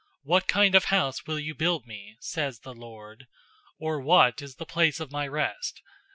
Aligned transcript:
What 0.23 0.47
kind 0.47 0.73
of 0.73 0.85
house 0.85 1.27
will 1.27 1.37
you 1.37 1.53
build 1.53 1.85
me?' 1.85 2.17
says 2.19 2.61
the 2.61 2.73
Lord; 2.73 3.27
'or 3.77 3.99
what 4.01 4.41
is 4.41 4.55
the 4.55 4.65
place 4.65 4.99
of 4.99 5.11
my 5.11 5.27
rest? 5.27 5.79